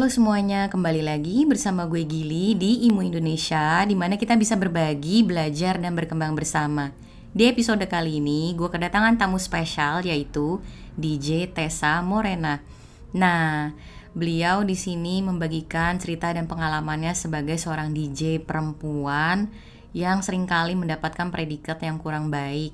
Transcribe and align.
Halo 0.00 0.08
semuanya, 0.08 0.72
kembali 0.72 1.04
lagi 1.04 1.44
bersama 1.44 1.84
gue 1.84 2.08
Gili 2.08 2.56
di 2.56 2.88
Imu 2.88 3.04
Indonesia 3.04 3.84
di 3.84 3.92
mana 3.92 4.16
kita 4.16 4.32
bisa 4.32 4.56
berbagi, 4.56 5.20
belajar, 5.20 5.76
dan 5.76 5.92
berkembang 5.92 6.32
bersama. 6.32 6.88
Di 7.36 7.44
episode 7.44 7.84
kali 7.84 8.16
ini, 8.16 8.56
gue 8.56 8.64
kedatangan 8.64 9.20
tamu 9.20 9.36
spesial 9.36 10.00
yaitu 10.00 10.56
DJ 10.96 11.52
Tessa 11.52 12.00
Morena. 12.00 12.64
Nah, 13.12 13.76
beliau 14.16 14.64
di 14.64 14.72
sini 14.72 15.20
membagikan 15.20 16.00
cerita 16.00 16.32
dan 16.32 16.48
pengalamannya 16.48 17.12
sebagai 17.12 17.60
seorang 17.60 17.92
DJ 17.92 18.40
perempuan 18.40 19.52
yang 19.92 20.24
sering 20.24 20.48
kali 20.48 20.80
mendapatkan 20.80 21.28
predikat 21.28 21.76
yang 21.84 22.00
kurang 22.00 22.32
baik. 22.32 22.72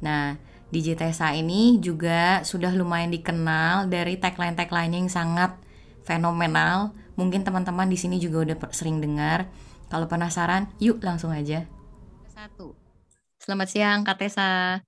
Nah, 0.00 0.40
DJ 0.72 0.96
Tessa 0.96 1.36
ini 1.36 1.76
juga 1.84 2.40
sudah 2.48 2.72
lumayan 2.72 3.12
dikenal 3.12 3.92
dari 3.92 4.16
tagline-tagline 4.16 5.04
yang 5.04 5.12
sangat 5.12 5.52
fenomenal. 6.04 6.94
Mungkin 7.18 7.44
teman-teman 7.44 7.86
di 7.90 7.98
sini 7.98 8.16
juga 8.18 8.46
udah 8.46 8.56
sering 8.72 8.98
dengar. 8.98 9.46
Kalau 9.92 10.08
penasaran, 10.08 10.72
yuk 10.80 11.04
langsung 11.04 11.30
aja. 11.30 11.68
Satu. 12.32 12.72
Selamat 13.36 13.68
siang 13.68 14.00
Kak 14.06 14.16
Tessa. 14.22 14.80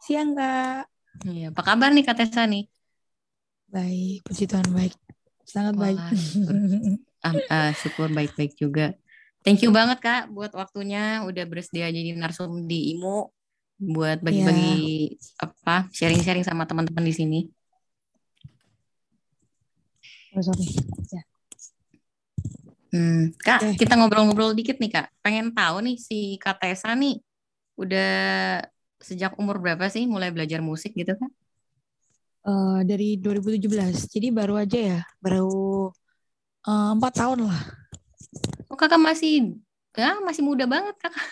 Siang 0.00 0.32
Kak. 0.32 0.88
Iya, 1.26 1.50
apa 1.54 1.62
kabar 1.62 1.90
nih 1.94 2.04
Kak 2.06 2.16
Tessa 2.18 2.46
nih? 2.48 2.66
Baik, 3.68 4.22
puji 4.24 4.46
Tuhan 4.46 4.70
baik. 4.70 4.94
Sangat 5.44 5.74
Wah, 5.76 5.90
baik. 5.90 5.98
uh, 7.26 7.34
uh, 7.50 7.70
syukur 7.76 8.08
baik-baik 8.10 8.54
juga. 8.54 8.94
Thank 9.44 9.60
you 9.60 9.70
banget 9.74 10.00
Kak 10.00 10.32
buat 10.32 10.56
waktunya 10.56 11.20
udah 11.28 11.44
bersedia 11.44 11.92
jadi 11.92 12.16
narsum 12.16 12.64
di 12.64 12.96
IMO 12.96 13.28
buat 13.76 14.22
bagi-bagi 14.24 15.12
yeah. 15.12 15.44
apa 15.44 15.90
sharing-sharing 15.92 16.46
sama 16.46 16.64
teman-teman 16.64 17.04
di 17.04 17.12
sini. 17.12 17.40
Oh, 20.34 20.42
sorry. 20.42 20.66
Ya. 21.14 21.22
Hmm, 22.94 23.34
Kak, 23.38 23.58
okay. 23.62 23.74
kita 23.78 23.94
ngobrol-ngobrol 23.98 24.54
dikit 24.54 24.82
nih 24.82 24.90
Kak. 24.90 25.06
Pengen 25.22 25.54
tahu 25.54 25.82
nih 25.82 25.96
si 25.98 26.38
Kak 26.42 26.62
Tessa 26.62 26.94
nih 26.94 27.18
udah 27.74 28.12
sejak 29.02 29.34
umur 29.38 29.58
berapa 29.58 29.90
sih 29.90 30.06
mulai 30.06 30.30
belajar 30.34 30.58
musik 30.62 30.94
gitu 30.94 31.14
Kak? 31.14 31.32
Uh, 32.44 32.84
dari 32.84 33.16
2017, 33.16 34.10
jadi 34.10 34.28
baru 34.28 34.60
aja 34.60 34.76
ya, 34.76 35.00
baru 35.16 35.88
eh, 36.68 36.90
empat 36.92 37.12
uh, 37.14 37.18
tahun 37.24 37.38
lah. 37.48 37.60
Oh 38.68 38.76
kakak 38.76 39.00
masih, 39.00 39.56
ya 39.96 40.20
masih 40.20 40.44
muda 40.44 40.68
banget 40.68 40.92
kakak. 41.00 41.24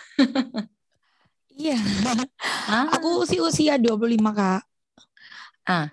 iya, 1.52 1.76
ah. 2.72 2.96
aku 2.96 3.28
sih 3.28 3.44
usia 3.44 3.76
25 3.76 4.24
kak. 4.32 4.64
Ah, 5.68 5.92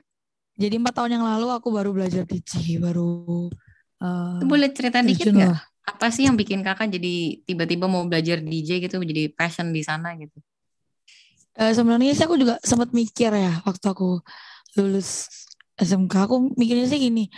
jadi 0.59 0.75
empat 0.75 0.93
tahun 0.99 1.15
yang 1.15 1.25
lalu 1.25 1.47
aku 1.55 1.71
baru 1.71 1.95
belajar 1.95 2.27
DJ, 2.27 2.83
baru. 2.83 3.47
Uh, 4.03 4.43
Boleh 4.43 4.67
cerita 4.75 4.99
dikit 4.99 5.31
nggak? 5.31 5.55
Apa 5.87 6.11
sih 6.11 6.27
yang 6.27 6.35
bikin 6.35 6.59
kakak 6.59 6.91
jadi 6.91 7.39
tiba-tiba 7.47 7.87
mau 7.87 8.03
belajar 8.03 8.43
DJ 8.43 8.83
gitu, 8.83 8.99
jadi 8.99 9.31
passion 9.31 9.71
di 9.71 9.79
sana 9.79 10.19
gitu? 10.19 10.35
Uh, 11.55 11.71
sebenarnya 11.71 12.11
sih 12.11 12.27
aku 12.27 12.35
juga 12.35 12.59
sempat 12.59 12.91
mikir 12.91 13.31
ya 13.31 13.63
waktu 13.63 13.85
aku 13.87 14.19
lulus 14.75 15.31
SMK. 15.79 16.27
Aku 16.27 16.51
mikirnya 16.59 16.91
sih 16.91 16.99
gini, 16.99 17.31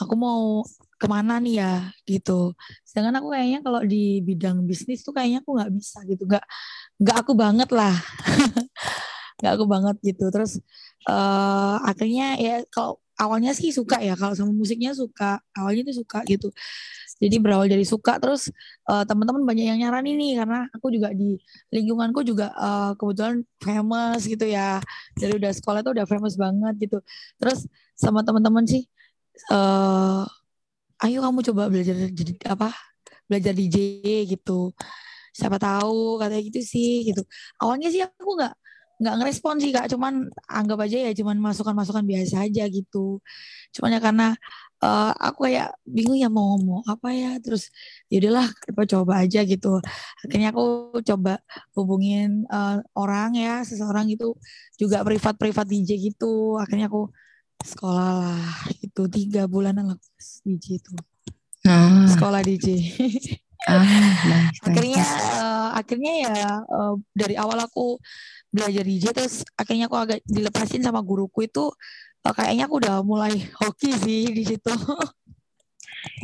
aku 0.00 0.16
mau 0.16 0.64
ke 0.96 1.04
mana 1.04 1.36
nih 1.44 1.60
ya 1.60 1.72
gitu. 2.08 2.56
Sedangkan 2.88 3.20
aku 3.20 3.36
kayaknya 3.36 3.60
kalau 3.60 3.84
di 3.84 4.24
bidang 4.24 4.64
bisnis 4.64 5.04
tuh 5.04 5.12
kayaknya 5.12 5.44
aku 5.44 5.60
nggak 5.60 5.72
bisa 5.76 6.00
gitu, 6.08 6.24
nggak 6.24 6.44
nggak 7.04 7.16
aku 7.20 7.32
banget 7.36 7.68
lah. 7.68 7.92
nggak 9.42 9.52
aku 9.58 9.66
banget 9.66 9.96
gitu 10.06 10.30
terus 10.30 10.62
uh, 11.08 11.76
akhirnya 11.86 12.36
ya 12.38 12.54
kalau 12.70 13.02
awalnya 13.20 13.52
sih 13.54 13.70
suka 13.70 14.02
ya 14.02 14.18
kalau 14.18 14.34
sama 14.34 14.52
musiknya 14.54 14.90
suka 14.96 15.38
awalnya 15.54 15.92
tuh 15.92 15.96
suka 16.04 16.18
gitu. 16.26 16.48
Jadi 17.22 17.38
berawal 17.38 17.70
dari 17.70 17.86
suka 17.86 18.18
terus 18.18 18.50
uh, 18.90 19.06
teman-teman 19.06 19.46
banyak 19.46 19.66
yang 19.70 19.78
nyaranin 19.78 20.18
nih 20.18 20.42
karena 20.42 20.66
aku 20.74 20.90
juga 20.90 21.14
di 21.14 21.38
lingkunganku 21.70 22.26
juga 22.26 22.50
uh, 22.58 22.98
kebetulan 22.98 23.46
famous 23.62 24.26
gitu 24.26 24.42
ya. 24.42 24.82
Dari 25.14 25.38
udah 25.38 25.52
sekolah 25.54 25.80
tuh 25.86 25.94
udah 25.94 26.06
famous 26.10 26.34
banget 26.34 26.74
gitu. 26.82 26.98
Terus 27.38 27.70
sama 27.94 28.26
teman-teman 28.26 28.66
sih 28.66 28.82
uh, 29.54 30.26
ayo 31.06 31.18
kamu 31.22 31.38
coba 31.52 31.70
belajar 31.70 31.94
jadi 32.10 32.34
apa 32.50 32.74
belajar 33.30 33.54
DJ 33.54 33.78
gitu. 34.26 34.74
Siapa 35.32 35.56
tahu 35.62 36.18
katanya 36.18 36.42
gitu 36.42 36.60
sih 36.60 37.06
gitu. 37.06 37.22
Awalnya 37.62 37.88
sih 37.94 38.02
aku 38.02 38.30
nggak 38.34 38.54
nggak 39.02 39.14
ngerespon 39.18 39.58
sih 39.58 39.74
kak. 39.74 39.90
Cuman 39.90 40.30
anggap 40.46 40.78
aja 40.86 41.10
ya 41.10 41.12
cuman 41.12 41.42
masukan-masukan 41.42 42.06
biasa 42.06 42.46
aja 42.46 42.64
gitu. 42.70 43.18
Cuman 43.74 43.98
ya 43.98 44.00
karena 44.00 44.38
uh, 44.78 45.10
aku 45.18 45.50
kayak 45.50 45.74
bingung 45.82 46.14
ya 46.14 46.30
mau 46.30 46.54
ngomong 46.54 46.86
apa 46.86 47.10
ya. 47.10 47.36
Terus 47.42 47.68
yaudahlah 48.06 48.46
coba 48.70 48.82
coba 48.86 49.12
aja 49.26 49.42
gitu. 49.42 49.82
Akhirnya 50.22 50.54
aku 50.54 50.96
coba 51.02 51.42
hubungin 51.74 52.46
uh, 52.46 52.78
orang 52.94 53.34
ya 53.34 53.66
seseorang 53.66 54.06
itu 54.14 54.38
juga 54.78 55.02
privat 55.02 55.34
privat 55.34 55.66
DJ 55.66 55.98
gitu. 55.98 56.62
Akhirnya 56.62 56.86
aku 56.86 57.10
sekolah 57.62 58.10
lah 58.22 58.46
itu 58.82 59.02
tiga 59.10 59.50
bulanan 59.50 59.94
lah 59.94 59.98
DJ 60.46 60.78
itu. 60.78 60.94
Nah. 61.62 62.10
sekolah 62.10 62.42
DJ 62.42 62.66
ah, 63.68 63.82
nice, 64.30 64.58
akhirnya 64.64 65.04
uh, 65.38 65.68
akhirnya 65.78 66.12
ya 66.26 66.36
uh, 66.66 66.94
dari 67.14 67.34
awal 67.38 67.58
aku 67.62 67.98
belajar 68.52 68.84
DJ 68.84 69.14
terus 69.16 69.46
akhirnya 69.56 69.86
aku 69.88 69.96
agak 69.96 70.18
dilepasin 70.28 70.84
sama 70.84 71.00
guruku 71.00 71.46
itu 71.46 71.70
uh, 72.26 72.34
kayaknya 72.34 72.68
aku 72.68 72.76
udah 72.82 73.00
mulai 73.02 73.34
hoki 73.60 73.92
sih 73.94 74.30
di 74.30 74.44
situ. 74.46 74.72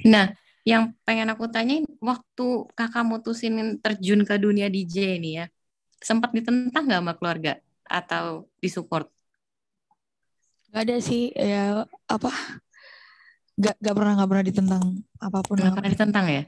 Nah, 0.02 0.34
yang 0.66 0.90
pengen 1.06 1.30
aku 1.30 1.46
tanyain 1.46 1.86
waktu 2.02 2.46
kakak 2.74 3.06
mutusin 3.06 3.78
terjun 3.78 4.26
ke 4.26 4.34
dunia 4.42 4.66
DJ 4.66 5.14
ini 5.14 5.38
ya, 5.38 5.46
sempat 6.02 6.34
ditentang 6.34 6.82
nggak 6.82 6.98
sama 6.98 7.14
keluarga 7.14 7.62
atau 7.86 8.50
disupport? 8.58 9.06
Gak 10.74 10.82
ada 10.82 10.96
sih 10.98 11.30
ya 11.30 11.86
apa 12.10 12.30
gak, 13.58 13.76
gak 13.82 13.94
pernah 13.96 14.12
gak 14.14 14.28
pernah 14.30 14.44
ditentang 14.46 14.82
apa 15.18 15.38
pun 15.42 15.56
gak 15.58 15.74
pernah 15.74 15.90
ditentang 15.90 16.26
ya 16.30 16.42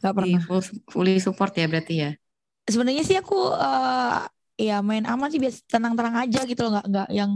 gak 0.00 0.12
pernah. 0.16 0.40
Di 0.40 0.44
full, 0.44 0.62
fully 0.90 1.16
support 1.20 1.52
ya 1.56 1.66
berarti 1.68 1.94
ya? 2.00 2.10
Sebenarnya 2.64 3.04
sih 3.04 3.16
aku 3.20 3.36
uh, 3.52 4.24
ya 4.56 4.80
main 4.80 5.04
aman 5.04 5.28
sih 5.28 5.40
biasa 5.42 5.64
tenang-tenang 5.68 6.24
aja 6.24 6.40
gitu 6.48 6.60
loh. 6.64 6.78
Nggak 6.78 6.86
nggak 6.88 7.08
yang 7.12 7.32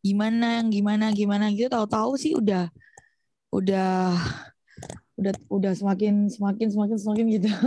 gimana 0.00 0.46
yang 0.64 0.68
gimana 0.72 1.04
gimana 1.12 1.44
gitu. 1.52 1.68
Tahu-tahu 1.68 2.16
sih 2.16 2.32
udah 2.32 2.72
udah 3.52 4.16
udah 5.20 5.32
udah 5.52 5.72
semakin 5.76 6.32
semakin 6.32 6.68
semakin 6.72 6.96
semakin 6.96 7.26
gitu. 7.36 7.50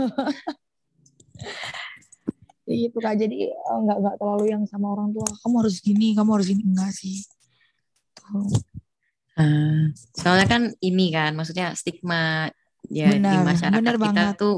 Gitu 2.64 2.96
kak. 2.96 3.20
Jadi 3.20 3.52
eh, 3.52 3.78
nggak 3.84 3.98
nggak 4.00 4.16
terlalu 4.16 4.44
yang 4.48 4.64
sama 4.64 4.96
orang 4.96 5.12
tua. 5.12 5.28
Kamu 5.44 5.54
harus 5.60 5.84
gini 5.84 6.16
kamu 6.16 6.30
harus 6.40 6.48
ini 6.48 6.62
enggak 6.64 6.90
sih. 6.96 7.20
Tuh. 8.16 8.48
Uh, 9.34 9.90
soalnya 10.14 10.46
kan 10.46 10.62
ini 10.78 11.10
kan 11.10 11.34
maksudnya 11.34 11.74
stigma 11.74 12.48
ya 12.94 13.10
benar, 13.10 13.32
di 13.34 13.38
masyarakat 13.42 13.82
benar 13.82 13.96
kita 13.98 14.22
banget. 14.30 14.38
tuh 14.38 14.56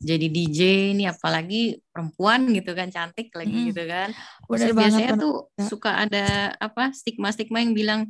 jadi 0.00 0.26
DJ 0.32 0.60
ini 0.96 1.04
apalagi 1.04 1.76
perempuan 1.92 2.48
gitu 2.56 2.72
kan 2.72 2.88
cantik 2.88 3.28
lagi 3.36 3.52
hmm. 3.52 3.66
gitu 3.72 3.82
kan. 3.84 4.08
Terus 4.48 4.72
biasanya 4.72 5.12
banget, 5.12 5.24
tuh 5.24 5.34
bener. 5.52 5.68
suka 5.68 5.90
ada 5.92 6.26
apa 6.56 6.92
stigma-stigma 6.96 7.60
yang 7.60 7.76
bilang 7.76 8.00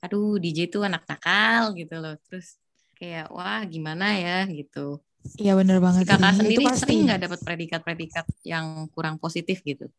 aduh 0.00 0.40
DJ 0.40 0.72
itu 0.72 0.80
anak 0.80 1.04
nakal 1.04 1.76
gitu 1.76 2.00
loh. 2.00 2.16
Terus 2.24 2.56
kayak 2.96 3.28
wah 3.28 3.60
gimana 3.68 4.16
ya 4.16 4.48
gitu. 4.48 5.04
Iya 5.36 5.52
benar 5.60 5.76
banget. 5.84 6.04
Si 6.04 6.08
kakak 6.08 6.32
sih. 6.32 6.38
sendiri 6.40 6.62
itu 6.64 6.76
sering 6.80 7.00
nggak 7.04 7.20
dapat 7.28 7.40
predikat-predikat 7.44 8.26
yang 8.48 8.88
kurang 8.96 9.20
positif 9.20 9.60
gitu? 9.60 9.92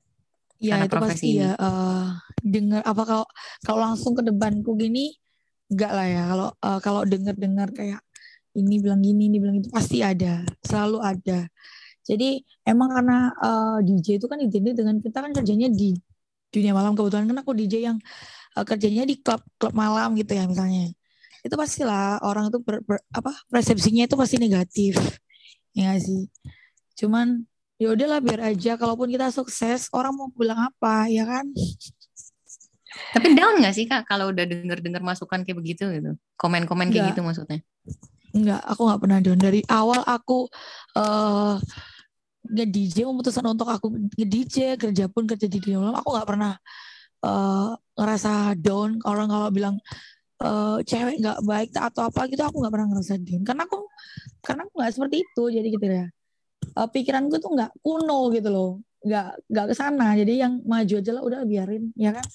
Iya 0.57 0.89
itu 0.89 0.97
pasti 0.97 1.37
ini. 1.37 1.45
ya. 1.45 1.53
Uh, 1.61 2.17
dengar 2.41 2.81
apa 2.81 3.03
kalau 3.05 3.25
kalau 3.61 3.79
langsung 3.85 4.17
ke 4.17 4.25
depanku 4.25 4.73
gini 4.73 5.13
enggak 5.69 5.91
lah 5.93 6.07
ya. 6.09 6.23
Kalau 6.33 6.49
uh, 6.49 6.79
kalau 6.81 7.01
dengar-dengar 7.05 7.69
kayak 7.77 8.01
ini 8.57 8.81
bilang 8.81 9.01
gini, 9.05 9.29
ini 9.29 9.37
bilang 9.37 9.61
itu 9.61 9.69
pasti 9.69 10.01
ada, 10.01 10.41
selalu 10.65 10.97
ada. 10.99 11.45
Jadi 12.07 12.41
emang 12.63 12.89
karena 12.89 13.29
uh, 13.37 13.77
eh, 13.83 13.85
DJ 13.85 14.17
itu 14.17 14.25
kan 14.31 14.39
identik 14.39 14.73
dengan 14.73 14.97
kita 14.97 15.17
kan 15.21 15.31
kerjanya 15.35 15.67
di 15.69 15.93
dunia 16.49 16.71
malam 16.71 16.95
kebetulan 16.95 17.27
kan 17.27 17.37
aku 17.43 17.51
DJ 17.51 17.91
yang 17.91 17.97
uh, 18.55 18.63
kerjanya 18.63 19.03
di 19.03 19.19
klub 19.19 19.43
klub 19.59 19.75
malam 19.75 20.15
gitu 20.17 20.33
ya 20.33 20.47
misalnya. 20.47 20.89
Itu 21.43 21.53
pastilah 21.59 22.23
orang 22.25 22.49
itu 22.49 22.59
ber, 22.63 22.81
ber, 22.81 22.97
apa 23.13 23.31
persepsinya 23.51 24.07
itu 24.07 24.15
pasti 24.17 24.39
negatif. 24.41 24.97
Ya 25.75 25.93
gak 25.93 26.01
sih? 26.07 26.31
Cuman 26.97 27.45
ya 27.77 27.93
udahlah 27.93 28.19
biar 28.23 28.41
aja 28.55 28.73
kalaupun 28.73 29.11
kita 29.13 29.29
sukses 29.29 29.85
orang 29.93 30.13
mau 30.17 30.33
bilang 30.33 30.57
apa 30.57 31.05
ya 31.13 31.29
kan 31.29 31.45
tapi 33.13 33.37
down 33.37 33.61
gak 33.61 33.75
sih 33.77 33.85
kak 33.85 34.09
kalau 34.09 34.33
udah 34.33 34.49
denger 34.49 34.81
dengar 34.81 35.05
masukan 35.05 35.45
kayak 35.45 35.57
begitu 35.61 35.85
gitu 35.93 36.17
komen-komen 36.41 36.89
kayak 36.89 37.13
gitu 37.13 37.21
maksudnya 37.21 37.61
Enggak, 38.37 38.61
aku 38.61 38.81
nggak 38.85 39.01
pernah 39.01 39.19
down. 39.25 39.39
Dari 39.41 39.61
awal 39.65 40.05
aku 40.05 40.45
uh, 40.93 41.57
nge-DJ 42.45 43.09
memutuskan 43.09 43.49
untuk 43.49 43.65
aku 43.67 43.89
nge-DJ 44.13 44.77
kerja 44.77 45.09
pun 45.09 45.25
kerja 45.25 45.49
di 45.49 45.57
dunia 45.57 45.91
aku 45.97 46.13
nggak 46.13 46.27
pernah 46.29 46.53
uh, 47.25 47.73
ngerasa 47.97 48.53
down. 48.61 49.01
Orang 49.09 49.33
kalau 49.33 49.49
bilang 49.49 49.75
uh, 50.45 50.77
cewek 50.85 51.17
nggak 51.17 51.39
baik 51.41 51.69
atau 51.73 52.05
apa 52.05 52.29
gitu 52.29 52.45
aku 52.45 52.61
nggak 52.61 52.73
pernah 52.73 52.87
ngerasa 52.93 53.13
din 53.17 53.41
karena 53.41 53.65
aku 53.65 53.89
karena 54.45 54.61
aku 54.69 54.73
nggak 54.77 54.91
seperti 54.93 55.15
itu 55.25 55.43
jadi 55.49 55.67
gitu 55.73 55.85
ya. 55.89 56.05
Uh, 56.77 56.87
pikiranku 56.93 57.41
tuh 57.41 57.51
nggak 57.57 57.73
kuno 57.81 58.29
gitu 58.29 58.49
loh. 58.53 58.71
Nggak 59.01 59.27
nggak 59.49 59.65
ke 59.65 59.75
sana. 59.75 60.13
Jadi 60.13 60.33
yang 60.45 60.61
maju 60.61 60.93
aja 60.93 61.11
lah 61.11 61.23
udah 61.25 61.41
biarin 61.41 61.89
ya 61.97 62.13
kan 62.13 62.25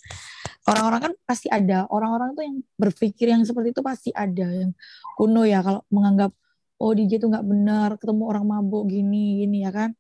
orang-orang 0.69 1.01
kan 1.11 1.13
pasti 1.27 1.49
ada. 1.51 1.87
Orang-orang 1.91 2.35
tuh 2.39 2.45
yang 2.47 2.57
berpikir 2.79 3.33
yang 3.33 3.43
seperti 3.43 3.75
itu 3.75 3.83
pasti 3.83 4.11
ada 4.15 4.47
yang 4.47 4.71
kuno 5.19 5.43
ya 5.43 5.63
kalau 5.63 5.83
menganggap 5.91 6.31
oh 6.83 6.93
DJ 6.95 7.23
tuh 7.23 7.31
nggak 7.31 7.47
benar 7.47 7.89
ketemu 7.99 8.23
orang 8.27 8.45
mabuk 8.47 8.87
gini 8.91 9.47
gini 9.47 9.67
ya 9.67 9.71
kan? 9.75 9.91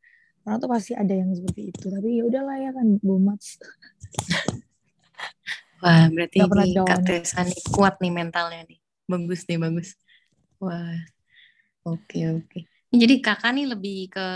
Orang 0.43 0.59
tuh 0.59 0.71
pasti 0.71 0.93
ada 0.95 1.15
yang 1.15 1.31
seperti 1.35 1.71
itu. 1.71 1.87
Tapi 1.91 2.19
ya 2.19 2.23
udahlah 2.27 2.57
ya 2.59 2.71
kan 2.75 2.87
bumat 2.99 3.39
wah 5.83 6.07
berarti 6.09 6.39
ini 6.39 6.79
Kak 6.79 7.01
Tessa 7.03 7.43
nih 7.43 7.61
kuat 7.75 7.99
nih 7.99 8.13
mentalnya 8.15 8.63
nih. 8.71 8.79
Bagus 9.11 9.43
nih 9.51 9.59
bagus. 9.59 9.99
Wah 10.63 11.03
oke 11.83 12.19
oke. 12.39 12.59
Jadi 12.93 13.15
kakak 13.19 13.53
nih 13.57 13.67
lebih 13.67 13.99
ke 14.15 14.29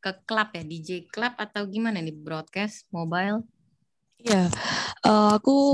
ke 0.00 0.10
klub 0.24 0.48
ya 0.54 0.62
DJ 0.64 1.10
klub 1.10 1.34
atau 1.36 1.66
gimana 1.68 1.98
nih 2.00 2.14
broadcast 2.14 2.88
mobile 2.94 3.44
Iya, 4.20 4.52
uh, 5.08 5.40
aku 5.40 5.72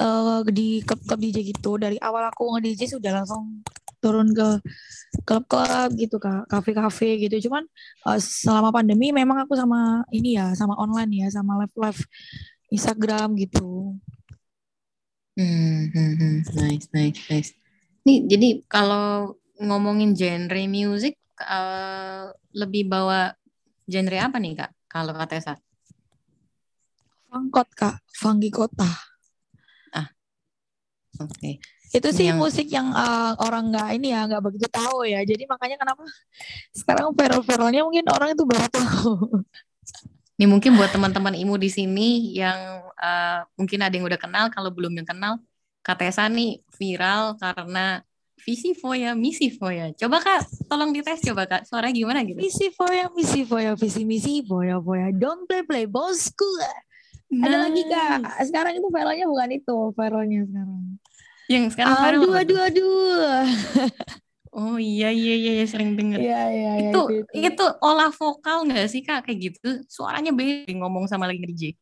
uh, 0.00 0.40
di 0.48 0.84
klub-klub 0.84 1.20
DJ 1.20 1.38
gitu 1.52 1.80
dari 1.80 1.96
awal 2.00 2.28
aku 2.28 2.56
nge-DJ 2.56 3.00
sudah 3.00 3.12
langsung 3.22 3.64
turun 4.00 4.32
ke 4.32 4.60
klub-klub 5.24 5.90
gitu 5.96 6.16
kak. 6.20 6.48
Kafe-kafe 6.48 7.20
gitu. 7.28 7.48
Cuman 7.48 7.64
uh, 8.08 8.18
selama 8.20 8.72
pandemi 8.72 9.12
memang 9.12 9.44
aku 9.44 9.56
sama 9.56 10.04
ini 10.12 10.36
ya 10.36 10.52
sama 10.56 10.76
online 10.76 11.24
ya 11.24 11.28
sama 11.32 11.60
live 11.64 11.76
live 11.76 12.00
Instagram 12.72 13.36
gitu. 13.36 13.96
Hmm, 15.38 15.88
hmm, 15.94 16.12
hmm. 16.20 16.36
nice 16.60 16.86
nice 16.92 17.20
nice. 17.32 17.50
Nih 18.04 18.24
jadi 18.28 18.48
kalau 18.68 19.36
ngomongin 19.60 20.16
genre 20.16 20.64
music 20.68 21.16
uh, 21.40 22.32
lebih 22.52 22.88
bawa 22.88 23.32
genre 23.88 24.16
apa 24.20 24.36
nih 24.36 24.52
kak? 24.60 24.70
Kalau 24.90 25.16
kata 25.16 25.40
Tessa? 25.40 25.54
Fangkot 27.30 27.68
kak, 27.78 28.02
Fanggi 28.10 28.50
Kota. 28.50 28.90
Ah, 29.94 30.10
oke. 31.22 31.30
Okay 31.30 31.54
itu 31.90 32.08
sih 32.14 32.30
yang... 32.30 32.38
musik 32.38 32.70
yang 32.70 32.94
uh, 32.94 33.34
orang 33.42 33.74
nggak 33.74 33.98
ini 33.98 34.14
ya 34.14 34.22
nggak 34.30 34.42
begitu 34.46 34.66
tahu 34.70 35.02
ya. 35.02 35.26
Jadi 35.26 35.42
makanya 35.50 35.74
kenapa 35.74 36.06
sekarang 36.70 37.10
viral-viralnya 37.10 37.82
mungkin 37.82 38.06
orang 38.06 38.30
itu 38.38 38.46
baru 38.46 38.66
tahu. 38.70 39.12
Ini 40.38 40.46
mungkin 40.46 40.78
buat 40.78 40.88
teman-teman 40.94 41.34
imu 41.36 41.58
di 41.58 41.68
sini 41.68 42.32
yang 42.38 42.86
uh, 42.96 43.42
mungkin 43.58 43.82
ada 43.82 43.92
yang 43.92 44.06
udah 44.06 44.20
kenal. 44.22 44.46
Kalau 44.54 44.70
belum 44.70 44.94
yang 45.02 45.04
kenal 45.04 45.42
Katesa 45.82 46.30
nih 46.30 46.62
viral 46.78 47.34
karena 47.42 48.06
visi 48.40 48.72
foya 48.72 49.18
misi 49.18 49.50
foya. 49.50 49.90
Coba 49.98 50.22
kak 50.22 50.46
tolong 50.70 50.94
dites 50.94 51.26
coba 51.26 51.50
kak. 51.50 51.66
Suara 51.66 51.90
gimana 51.90 52.22
gitu? 52.22 52.38
Visi 52.38 52.70
foya 52.70 53.10
misi 53.12 53.42
foya 53.42 53.74
visi 53.74 54.06
misi 54.06 54.46
foya 54.46 54.78
foya. 54.78 55.10
Don't 55.10 55.50
play 55.50 55.66
play 55.66 55.90
bosku 55.90 56.46
nah. 57.30 57.46
ada 57.46 57.56
lagi 57.70 57.82
kak 57.86 58.18
sekarang 58.46 58.72
itu 58.76 58.88
viralnya 58.90 59.26
bukan 59.30 59.50
itu 59.54 59.76
viralnya 59.94 60.40
sekarang 60.46 60.82
yang 61.50 61.64
sekarang 61.66 61.94
aduh, 61.98 62.30
aduh, 62.30 62.34
aduh, 62.38 62.58
aduh. 62.62 63.42
Oh 64.50 64.82
iya 64.82 65.14
iya 65.14 65.34
iya, 65.38 65.52
iya 65.62 65.66
sering 65.70 65.94
dengar. 65.94 66.18
Iya 66.18 66.42
iya 66.50 66.72
iya. 66.74 66.90
Itu, 66.90 67.06
itu 67.06 67.38
itu 67.38 67.54
itu 67.54 67.64
olah 67.78 68.10
vokal 68.10 68.66
nggak 68.66 68.86
sih 68.90 69.02
kak 69.06 69.22
kayak 69.22 69.38
gitu? 69.54 69.86
Suaranya 69.86 70.34
beda 70.34 70.74
ngomong 70.74 71.06
sama 71.06 71.30
lagi 71.30 71.38
DJ. 71.46 71.78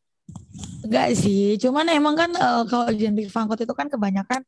Enggak 0.85 1.17
sih, 1.17 1.57
cuman 1.57 1.89
emang 1.89 2.13
kan 2.13 2.29
uh, 2.37 2.61
kalau 2.69 2.93
genre 2.93 3.25
fangkot 3.25 3.65
itu 3.65 3.73
kan 3.73 3.89
kebanyakan 3.89 4.41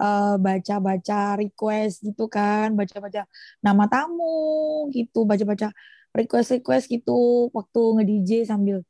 uh, 0.00 0.40
baca-baca 0.40 1.36
request 1.36 2.00
gitu 2.00 2.24
kan, 2.32 2.72
baca-baca 2.72 3.28
nama 3.60 3.84
tamu 3.84 4.88
gitu, 4.96 5.28
baca-baca 5.28 5.68
request-request 6.16 6.88
gitu 6.88 7.52
waktu 7.52 7.80
nge-DJ 8.00 8.48
sambil 8.48 8.80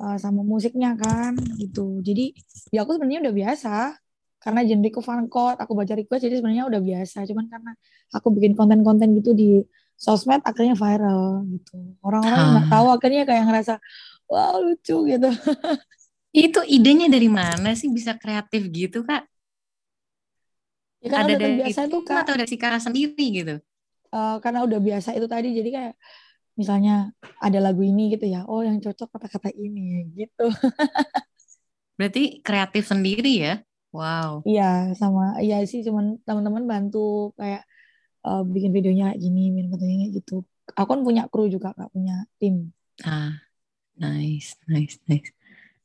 uh, 0.00 0.16
sama 0.20 0.40
musiknya 0.44 0.96
kan 0.96 1.36
gitu. 1.56 2.00
Jadi 2.04 2.36
ya 2.72 2.84
aku 2.84 2.96
sebenarnya 2.96 3.28
udah 3.28 3.34
biasa. 3.34 3.76
Karena 4.36 4.62
genreku 4.62 5.02
fun 5.02 5.26
code 5.26 5.58
aku 5.58 5.74
baca 5.74 5.96
request 5.96 6.22
jadi 6.28 6.38
sebenarnya 6.38 6.70
udah 6.70 6.80
biasa. 6.80 7.26
Cuman 7.26 7.50
karena 7.50 7.72
aku 8.14 8.30
bikin 8.30 8.54
konten-konten 8.54 9.16
gitu 9.18 9.34
di 9.34 9.64
sosmed 9.96 10.44
akhirnya 10.44 10.76
viral 10.76 11.42
gitu. 11.50 11.96
Orang-orang 12.04 12.36
nggak 12.36 12.66
-orang 12.68 12.72
tahu 12.72 12.86
akhirnya 12.94 13.22
kayak 13.26 13.44
ngerasa 13.48 13.74
wow 14.30 14.60
lucu 14.60 14.96
gitu. 15.08 15.28
Itu 16.36 16.60
idenya 16.68 17.08
dari 17.08 17.32
mana 17.32 17.72
sih 17.72 17.88
bisa 17.88 18.12
kreatif 18.20 18.68
gitu 18.68 19.08
kak? 19.08 19.24
Ya, 21.00 21.08
kan 21.08 21.24
ada 21.24 21.34
dari 21.40 21.54
biasa 21.64 21.80
itu 21.88 21.98
kak. 22.04 22.18
atau 22.28 22.34
dari 22.36 22.48
si 22.50 22.56
kakak 22.60 22.82
sendiri 22.84 23.26
gitu? 23.32 23.56
Uh, 24.12 24.36
karena 24.44 24.68
udah 24.68 24.76
biasa 24.76 25.16
itu 25.16 25.26
tadi 25.30 25.56
jadi 25.56 25.70
kayak 25.72 25.94
misalnya 26.56 27.12
ada 27.38 27.58
lagu 27.60 27.84
ini 27.84 28.16
gitu 28.16 28.26
ya 28.26 28.48
oh 28.48 28.64
yang 28.64 28.80
cocok 28.80 29.12
kata-kata 29.12 29.52
ini 29.52 30.08
gitu 30.16 30.48
berarti 32.00 32.40
kreatif 32.40 32.88
sendiri 32.88 33.32
ya 33.44 33.54
Wow. 33.96 34.44
Iya, 34.44 34.92
sama 35.00 35.40
iya 35.40 35.64
sih 35.64 35.80
cuman 35.80 36.20
teman-teman 36.28 36.68
bantu 36.68 37.32
kayak 37.40 37.64
uh, 38.28 38.44
bikin 38.44 38.70
videonya 38.76 39.14
kayak 39.16 39.20
gini, 39.24 39.42
bikin 39.56 39.68
fotonya 39.72 40.06
gitu. 40.12 40.34
Aku 40.76 40.88
kan 40.92 41.00
punya 41.00 41.22
kru 41.32 41.48
juga, 41.48 41.72
Kak, 41.72 41.88
punya 41.96 42.28
tim. 42.36 42.74
Ah, 43.06 43.32
nice, 43.96 44.58
nice, 44.68 45.00
nice. 45.08 45.32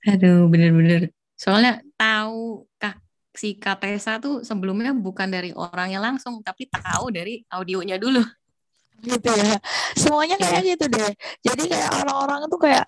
Aduh, 0.03 0.51
bener-bener. 0.51 1.13
Soalnya 1.39 1.79
tahu 1.95 2.67
Kak 2.75 2.99
si 3.31 3.55
Katesa 3.55 4.19
tuh 4.19 4.43
sebelumnya 4.43 4.91
bukan 4.91 5.31
dari 5.31 5.55
orangnya 5.55 6.03
langsung, 6.03 6.43
tapi 6.43 6.67
tahu 6.67 7.15
dari 7.15 7.45
audionya 7.47 7.95
dulu. 7.95 8.19
Gitu 9.01 9.29
ya. 9.33 9.57
Semuanya 9.97 10.35
kayak 10.37 10.61
yeah. 10.61 10.69
gitu 10.77 10.85
deh. 10.87 11.11
Jadi 11.41 11.63
kayak 11.67 11.89
orang-orang 12.05 12.47
tuh 12.47 12.61
kayak 12.61 12.85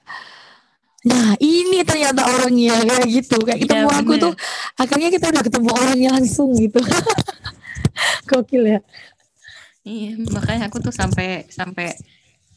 Nah 1.04 1.36
ini 1.36 1.83
ternyata 1.83 2.24
orangnya 2.24 2.80
kayak 2.80 3.07
gitu 3.12 3.36
kayak 3.44 3.60
iya, 3.60 3.63
ketemu 3.68 3.89
ya, 3.92 4.00
aku 4.00 4.13
tuh 4.15 4.33
akhirnya 4.80 5.10
kita 5.12 5.25
udah 5.36 5.44
ketemu 5.44 5.69
orangnya 5.75 6.10
langsung 6.15 6.50
gitu. 6.56 6.80
Gokil 8.31 8.63
ya. 8.63 8.80
Iya 9.83 10.15
makanya 10.31 10.71
aku 10.71 10.80
tuh 10.80 10.95
sampai 10.95 11.44
sampai 11.51 11.92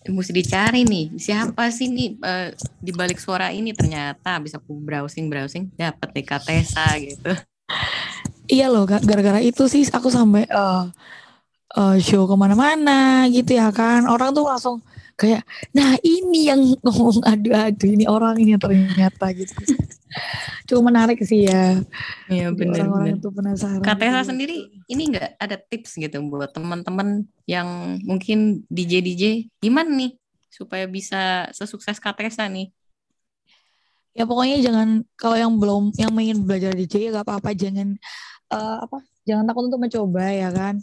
mesti 0.07 0.31
dicari 0.31 0.87
nih 0.87 1.19
siapa 1.19 1.67
sih 1.75 1.91
nih 1.91 2.23
uh, 2.23 2.55
di 2.79 2.95
balik 2.95 3.19
suara 3.19 3.51
ini 3.51 3.75
ternyata 3.75 4.39
bisa 4.39 4.63
aku 4.63 4.79
browsing 4.79 5.27
browsing 5.27 5.75
dapat 5.75 6.15
deh 6.15 6.23
Tesa 6.23 6.87
gitu. 7.03 7.35
Iya 8.47 8.71
loh 8.71 8.87
gara-gara 8.87 9.43
itu 9.43 9.67
sih 9.67 9.83
aku 9.91 10.07
sampai 10.07 10.47
uh, 10.55 10.87
uh, 11.77 11.97
show 12.01 12.25
ke 12.25 12.35
mana-mana 12.35 13.29
gitu 13.29 13.55
ya 13.55 13.69
kan. 13.71 14.09
Orang 14.09 14.33
tuh 14.33 14.49
langsung 14.49 14.81
kayak 15.17 15.49
nah 15.73 15.97
ini 16.05 16.53
yang 16.53 16.61
ngomong 16.85 17.25
adu-adu 17.25 17.89
ini 17.89 18.05
orang 18.09 18.37
ini 18.41 18.57
ternyata 18.57 19.33
gitu. 19.33 19.53
Cuma 20.69 20.93
menarik 20.93 21.21
sih 21.25 21.49
ya. 21.49 21.81
Iya 22.29 22.53
benar 22.53 22.89
orang-orang 22.89 23.21
tuh 23.21 23.33
penasaran 23.33 23.85
Katesa 23.85 24.25
gitu. 24.25 24.29
sendiri 24.33 24.57
ini 24.89 25.03
enggak 25.13 25.37
ada 25.37 25.57
tips 25.57 26.01
gitu 26.01 26.21
buat 26.29 26.53
teman-teman 26.53 27.29
yang 27.49 28.01
mungkin 28.05 28.65
DJ 28.73 29.05
DJ 29.05 29.25
gimana 29.61 29.93
nih 29.93 30.17
supaya 30.53 30.89
bisa 30.89 31.53
sesukses 31.53 32.01
Katesa 32.01 32.49
nih? 32.49 32.73
Ya 34.17 34.25
pokoknya 34.25 34.65
jangan 34.65 35.05
kalau 35.21 35.37
yang 35.37 35.53
belum 35.61 35.93
yang 36.01 36.09
ingin 36.17 36.41
belajar 36.49 36.73
DJ 36.73 37.13
ya 37.13 37.21
gak 37.21 37.29
apa-apa 37.29 37.53
jangan 37.53 38.01
uh, 38.49 38.81
apa 38.89 39.05
jangan 39.29 39.45
takut 39.45 39.69
untuk 39.69 39.81
mencoba 39.85 40.25
ya 40.33 40.49
kan 40.49 40.81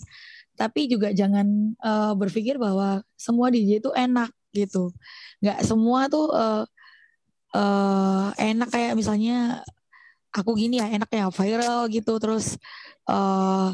tapi 0.53 0.85
juga 0.85 1.09
jangan 1.09 1.73
uh, 1.81 2.13
berpikir 2.13 2.61
bahwa 2.61 3.01
semua 3.17 3.49
DJ 3.49 3.81
itu 3.81 3.89
enak 3.93 4.29
gitu. 4.53 4.93
Nggak 5.41 5.65
semua 5.65 6.05
tuh 6.07 6.29
uh, 6.29 6.63
uh, 7.57 8.27
enak 8.37 8.69
kayak 8.69 8.93
misalnya 8.93 9.65
aku 10.33 10.53
gini 10.57 10.81
ya 10.81 10.89
enak 10.89 11.09
ya 11.09 11.29
viral 11.33 11.89
gitu 11.89 12.17
terus 12.21 12.57
uh, 13.09 13.73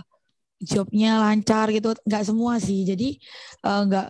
jobnya 0.64 1.20
lancar 1.20 1.68
gitu. 1.76 1.92
Nggak 2.08 2.24
semua 2.24 2.58
sih. 2.64 2.88
Jadi 2.88 3.20
uh, 3.68 3.84
nggak 3.84 4.08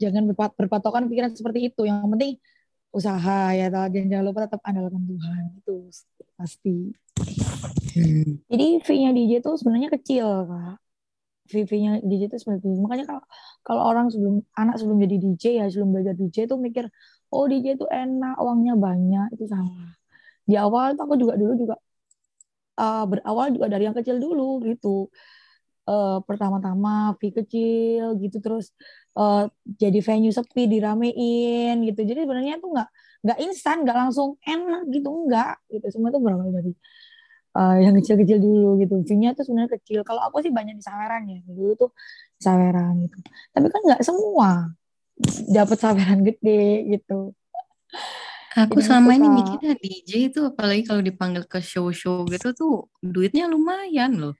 jangan 0.00 0.22
berpat 0.32 0.50
berpatokan 0.56 1.04
pikiran 1.12 1.36
seperti 1.36 1.68
itu. 1.68 1.84
Yang 1.84 2.08
penting 2.16 2.32
usaha 2.96 3.52
ya 3.52 3.68
dan 3.68 4.08
jangan 4.08 4.24
lupa 4.24 4.48
tetap 4.48 4.64
andalkan 4.64 5.04
Tuhan. 5.04 5.42
Itu 5.60 5.92
pasti. 6.36 6.96
Hmm. 7.96 8.44
jadi 8.52 8.84
fee-nya 8.84 9.08
DJ 9.16 9.40
tuh 9.40 9.56
sebenarnya 9.56 9.88
kecil 9.88 10.44
kak 10.44 10.76
VV-nya 11.46 11.90
DJ 12.04 12.22
itu 12.30 12.36
seperti 12.42 12.66
itu. 12.68 12.80
Makanya 12.84 13.04
kalau 13.10 13.22
kalau 13.66 13.82
orang 13.90 14.06
sebelum 14.12 14.42
anak 14.58 14.74
sebelum 14.80 14.98
jadi 15.04 15.16
DJ 15.22 15.44
ya 15.62 15.64
sebelum 15.72 15.90
belajar 15.94 16.14
DJ 16.18 16.36
itu 16.50 16.56
mikir 16.58 16.84
oh 17.32 17.44
DJ 17.50 17.66
itu 17.78 17.86
enak 17.88 18.34
uangnya 18.42 18.74
banyak 18.76 19.26
itu 19.34 19.44
salah. 19.50 19.90
Di 20.48 20.54
awal 20.58 20.94
tuh 20.98 21.02
aku 21.06 21.14
juga 21.18 21.34
dulu 21.40 21.52
juga 21.58 21.74
uh, 22.82 23.04
berawal 23.10 23.46
juga 23.54 23.66
dari 23.72 23.84
yang 23.88 23.96
kecil 23.96 24.16
dulu 24.20 24.62
gitu. 24.68 25.10
Uh, 25.86 26.18
pertama-tama 26.26 27.14
fee 27.22 27.30
kecil 27.30 28.18
gitu 28.18 28.42
terus 28.42 28.74
uh, 29.14 29.46
jadi 29.78 29.98
venue 30.02 30.34
sepi 30.34 30.66
diramein 30.66 31.78
gitu. 31.86 32.00
Jadi 32.02 32.26
sebenarnya 32.26 32.58
tuh 32.58 32.74
nggak 32.74 32.88
nggak 33.26 33.38
instan 33.42 33.82
nggak 33.82 33.98
langsung 34.06 34.38
enak 34.46 34.86
gitu 34.94 35.08
enggak 35.10 35.58
gitu 35.66 35.86
semua 35.90 36.14
itu 36.14 36.20
berawal 36.22 36.50
dari 36.54 36.72
uh, 37.56 37.76
yang 37.80 37.96
kecil-kecil 37.96 38.36
dulu 38.36 38.76
gitu. 38.84 39.00
Fee-nya 39.08 39.32
tuh 39.32 39.48
sebenarnya 39.48 39.80
kecil. 39.80 40.04
Kalau 40.04 40.20
aku 40.28 40.44
sih 40.44 40.52
banyak 40.52 40.76
di 40.76 40.84
saweran 40.84 41.24
ya. 41.24 41.40
Dulu 41.48 41.72
tuh 41.74 41.90
saweran 42.36 43.08
gitu. 43.08 43.18
Tapi 43.56 43.66
kan 43.72 43.80
nggak 43.80 44.02
semua 44.04 44.76
dapat 45.48 45.76
saweran 45.80 46.20
gede 46.20 46.84
gitu. 46.92 47.32
Aku 48.56 48.80
selama 48.80 49.12
ini 49.12 49.28
mikirnya 49.28 49.76
DJ 49.76 50.32
itu 50.32 50.40
apalagi 50.48 50.88
kalau 50.88 51.04
dipanggil 51.04 51.44
ke 51.44 51.60
show-show 51.60 52.24
gitu 52.28 52.56
tuh 52.56 52.88
duitnya 53.04 53.48
lumayan 53.48 54.16
loh. 54.16 54.34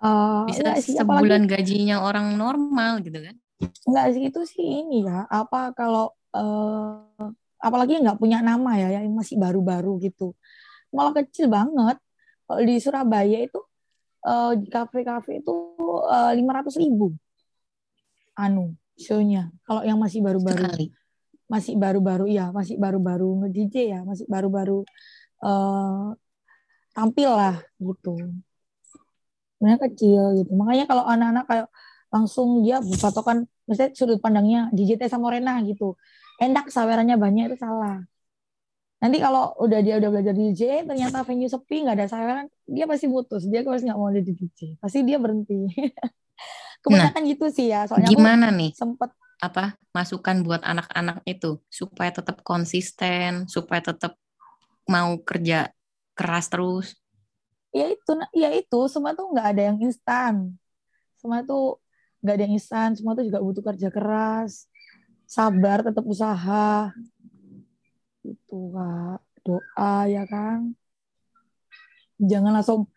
Uh, 0.00 0.46
Bisa 0.46 0.78
sih, 0.80 0.96
sebulan 0.96 1.44
apalagi, 1.44 1.50
gajinya 1.50 2.00
orang 2.00 2.38
normal 2.38 3.02
gitu 3.02 3.20
kan? 3.20 3.36
Enggak 3.84 4.06
sih 4.14 4.22
itu 4.30 4.40
sih 4.48 4.64
ini 4.86 5.04
ya 5.04 5.26
apa 5.28 5.74
kalau 5.76 6.14
uh, 6.32 7.04
apalagi 7.60 8.00
nggak 8.00 8.16
punya 8.16 8.40
nama 8.40 8.78
ya 8.78 9.02
yang 9.02 9.10
masih 9.12 9.36
baru-baru 9.36 9.98
gitu. 10.00 10.32
Malah 10.94 11.18
kecil 11.18 11.50
banget 11.50 11.98
kalau 12.50 12.66
di 12.66 12.82
Surabaya 12.82 13.46
itu 13.46 13.62
uh, 14.26 14.58
di 14.58 14.66
kafe-kafe 14.66 15.38
itu 15.38 15.54
lima 16.34 16.58
ratus 16.58 16.74
ribu. 16.82 17.14
Anu 18.34 18.74
shownya. 18.98 19.54
Kalau 19.62 19.86
yang 19.86 20.02
masih 20.02 20.18
baru-baru. 20.18 20.90
Masih 21.46 21.78
baru-baru 21.78 22.26
ya 22.26 22.50
masih 22.50 22.74
baru-baru 22.74 23.46
nge-DJ 23.46 23.74
ya 23.94 24.00
masih 24.02 24.26
baru-baru 24.26 24.82
uh, 25.46 26.10
tampil 26.90 27.30
lah 27.30 27.62
gitu. 27.78 28.18
Sebenarnya 29.54 29.78
kecil 29.86 30.22
gitu. 30.42 30.50
Makanya 30.58 30.90
kalau 30.90 31.06
anak-anak 31.06 31.44
kayak 31.46 31.66
langsung 32.10 32.66
dia 32.66 32.82
patokan 32.98 33.46
misalnya 33.70 33.94
sudut 33.94 34.18
pandangnya 34.18 34.66
DJ 34.74 34.98
Tessa 34.98 35.22
Morena 35.22 35.62
gitu. 35.62 35.94
Enak 36.42 36.66
sawerannya 36.66 37.14
banyak 37.14 37.54
itu 37.54 37.62
salah 37.62 38.02
nanti 39.00 39.16
kalau 39.16 39.56
udah 39.56 39.80
dia 39.80 39.96
udah 39.96 40.10
belajar 40.12 40.36
DJ 40.36 40.84
ternyata 40.84 41.24
venue 41.24 41.48
sepi 41.48 41.88
nggak 41.88 41.96
ada 41.96 42.06
saweran 42.06 42.46
dia 42.68 42.84
pasti 42.84 43.08
putus 43.08 43.48
dia 43.48 43.64
pasti 43.64 43.88
nggak 43.88 44.00
mau 44.00 44.12
jadi 44.12 44.32
DJ 44.32 44.76
pasti 44.76 45.00
dia 45.02 45.16
berhenti 45.16 45.66
kebanyakan 46.84 47.22
nah, 47.24 47.30
gitu 47.32 47.46
sih 47.48 47.72
ya 47.72 47.88
soalnya 47.88 48.08
gimana 48.12 48.52
nih 48.52 48.76
sempet 48.76 49.12
apa 49.40 49.80
masukan 49.96 50.44
buat 50.44 50.60
anak-anak 50.62 51.24
itu 51.24 51.58
supaya 51.72 52.12
tetap 52.12 52.44
konsisten, 52.44 53.48
supaya 53.48 53.80
tetap 53.80 54.14
mau 54.84 55.16
kerja 55.24 55.72
keras 56.12 56.52
terus? 56.52 56.86
Ya 57.72 57.88
itu, 57.88 58.12
ya 58.36 58.52
itu 58.52 58.80
semua 58.92 59.16
tuh 59.16 59.32
nggak 59.32 59.48
ada 59.56 59.62
yang 59.72 59.78
instan. 59.80 60.54
Semua 61.16 61.40
tuh 61.40 61.80
nggak 62.20 62.34
ada 62.36 62.42
yang 62.44 62.54
instan. 62.60 62.88
Semua 62.94 63.16
tuh 63.16 63.24
juga 63.24 63.40
butuh 63.40 63.64
kerja 63.64 63.88
keras, 63.88 64.68
sabar, 65.24 65.80
tetap 65.80 66.04
usaha. 66.04 66.92
Itu 68.24 68.74
kak, 68.74 69.20
doa 69.44 69.94
ya 70.06 70.24
kan. 70.28 70.76
Jangan 72.20 72.52
langsung 72.52 72.90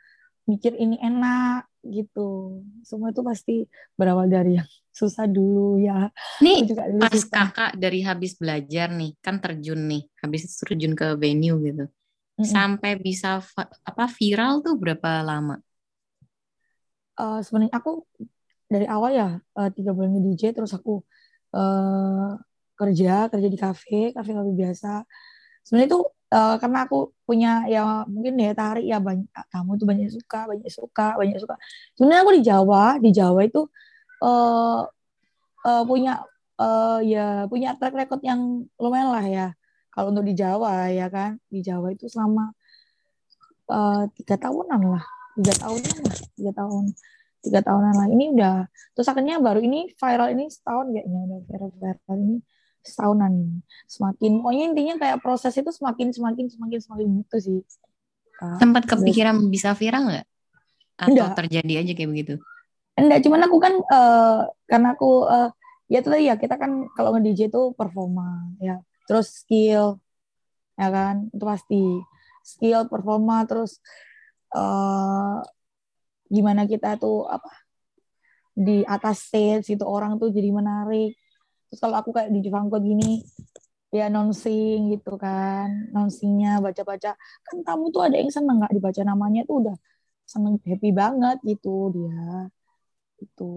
mikir 0.44 0.76
ini 0.76 1.00
enak 1.00 1.68
gitu. 1.84 2.60
Semua 2.84 3.12
itu 3.12 3.24
pasti 3.24 3.56
berawal 3.96 4.28
dari 4.28 4.60
yang 4.60 4.70
susah 4.92 5.28
dulu 5.28 5.80
ya. 5.80 6.12
Nih 6.40 6.68
juga 6.68 6.88
dulu 6.88 7.02
pas 7.04 7.16
susah. 7.16 7.32
kakak 7.32 7.72
dari 7.80 8.00
habis 8.04 8.36
belajar 8.36 8.88
nih, 8.92 9.12
kan 9.20 9.40
terjun 9.40 9.82
nih, 9.88 10.04
habis 10.20 10.48
terjun 10.60 10.94
ke 10.96 11.16
venue 11.16 11.60
gitu. 11.64 11.86
Mm-hmm. 12.34 12.50
Sampai 12.50 12.98
bisa 12.98 13.44
apa 13.86 14.06
viral 14.10 14.64
tuh 14.66 14.76
berapa 14.78 15.22
lama? 15.22 15.60
Uh, 17.14 17.40
Sebenarnya 17.46 17.78
aku 17.78 18.04
dari 18.66 18.90
awal 18.90 19.12
ya 19.14 19.30
uh, 19.38 19.70
tiga 19.70 19.94
bulan 19.94 20.18
di 20.18 20.34
DJ, 20.34 20.56
terus 20.58 20.74
aku 20.74 21.04
uh, 21.54 22.34
kerja 22.84 23.32
kerja 23.32 23.48
di 23.48 23.60
kafe, 23.60 24.12
kafe 24.16 24.32
kafe 24.36 24.52
biasa. 24.52 25.08
Sebenarnya 25.64 25.88
itu 25.96 26.00
uh, 26.34 26.56
karena 26.58 26.80
aku 26.90 27.14
punya 27.24 27.64
ya 27.70 28.04
mungkin 28.10 28.34
ya 28.42 28.52
tarik 28.58 28.84
ya 28.84 28.98
banyak 28.98 29.30
kamu 29.54 29.72
tuh 29.80 29.88
banyak 29.88 30.10
suka 30.10 30.40
banyak 30.50 30.70
suka 30.74 31.08
banyak 31.16 31.38
suka. 31.40 31.56
Sebenarnya 31.96 32.22
aku 32.26 32.34
di 32.34 32.44
Jawa 32.44 32.84
di 33.00 33.10
Jawa 33.14 33.40
itu 33.46 33.62
uh, 34.26 34.82
uh, 35.64 35.84
punya 35.86 36.26
uh, 36.58 37.00
ya 37.00 37.46
punya 37.48 37.78
track 37.78 37.94
record 37.96 38.22
yang 38.26 38.66
lumayan 38.82 39.10
lah 39.14 39.26
ya. 39.26 39.48
Kalau 39.94 40.10
untuk 40.10 40.26
di 40.26 40.34
Jawa 40.34 40.90
ya 40.90 41.08
kan 41.08 41.38
di 41.48 41.62
Jawa 41.62 41.94
itu 41.94 42.10
selama 42.10 42.50
tiga 44.18 44.36
uh, 44.36 44.42
tahunan 44.42 44.82
lah 44.84 45.06
tiga 45.40 45.54
tahunan 45.64 45.98
lah 46.04 46.18
tiga 46.36 46.52
tahun 46.52 46.84
tiga 47.44 47.60
tahunan 47.62 47.94
lah. 47.94 48.08
Ini 48.10 48.26
udah 48.34 48.56
terus 48.98 49.08
akhirnya 49.08 49.38
baru 49.40 49.62
ini 49.62 49.94
viral 49.96 50.34
ini 50.34 50.50
setahun 50.50 50.92
kayaknya 50.92 51.20
udah 51.30 51.40
viral 51.48 51.72
viral 51.78 52.18
ini 52.20 52.38
setahunan 52.84 53.64
semakin 53.88 54.44
pokoknya 54.44 54.64
intinya 54.76 54.96
kayak 55.00 55.18
proses 55.24 55.56
itu 55.56 55.72
semakin 55.72 56.12
semakin 56.12 56.52
semakin 56.52 56.80
semakin 56.84 57.08
gitu 57.24 57.38
sih. 57.40 57.60
Sempat 58.60 58.84
kepikiran 58.84 59.40
bisa 59.48 59.72
viral 59.72 60.12
nggak? 60.12 60.28
Atau 61.00 61.16
Enggak. 61.16 61.36
terjadi 61.40 61.74
aja 61.80 61.92
kayak 61.96 62.10
begitu? 62.12 62.36
Enggak, 63.00 63.20
cuman 63.26 63.42
aku 63.48 63.58
kan 63.58 63.74
uh, 63.80 64.40
karena 64.68 64.94
aku 64.94 65.26
uh, 65.26 65.50
ya 65.90 66.00
tadi 66.04 66.30
ya 66.30 66.36
kita 66.36 66.60
kan 66.60 66.86
kalau 66.94 67.16
nge-DJ 67.18 67.50
itu 67.50 67.72
performa 67.74 68.52
ya. 68.60 68.84
Terus 69.08 69.32
skill 69.32 69.98
ya 70.76 70.88
kan? 70.92 71.32
Itu 71.32 71.44
pasti. 71.48 71.84
Skill 72.44 72.92
performa 72.92 73.48
terus 73.48 73.80
uh, 74.52 75.40
gimana 76.28 76.68
kita 76.68 77.00
tuh 77.00 77.24
apa? 77.32 77.48
Di 78.54 78.84
atas 78.84 79.32
stage 79.32 79.74
itu 79.74 79.86
orang 79.88 80.20
tuh 80.20 80.30
jadi 80.30 80.52
menarik. 80.52 81.16
Terus 81.74 81.82
kalau 81.82 81.98
aku 81.98 82.14
kayak 82.14 82.30
di 82.30 82.46
Jepang 82.46 82.70
gini 82.70 83.26
ya 83.90 84.14
nonsing 84.14 84.94
gitu 84.94 85.18
kan 85.18 85.90
nonsingnya 85.90 86.62
baca-baca. 86.62 87.18
Kan 87.18 87.66
tamu 87.66 87.90
tuh 87.90 88.06
ada 88.06 88.22
yang 88.22 88.30
seneng 88.30 88.62
nggak 88.62 88.78
dibaca 88.78 89.02
namanya 89.02 89.42
tuh 89.50 89.66
udah 89.66 89.78
seneng 90.30 90.62
happy 90.62 90.94
banget 90.94 91.42
gitu 91.42 91.90
dia 91.98 92.46
itu 93.18 93.54